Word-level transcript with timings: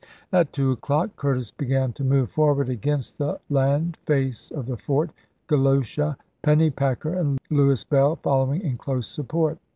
Jan. 0.01 0.07
15,1865. 0.07 0.39
At 0.39 0.53
two 0.53 0.71
o'clock 0.71 1.15
Curtis 1.15 1.51
began 1.51 1.93
to 1.93 2.03
move 2.03 2.31
forward 2.31 2.69
against 2.69 3.19
the 3.19 3.39
land 3.51 3.97
face 4.07 4.49
of 4.49 4.65
the 4.65 4.75
fort; 4.77 5.11
Gralusha 5.47 6.17
Penny 6.41 6.71
packer 6.71 7.13
and 7.13 7.39
Louis 7.51 7.83
Bell 7.83 8.15
following 8.15 8.61
in 8.61 8.77
close 8.79 9.07
support. 9.07 9.59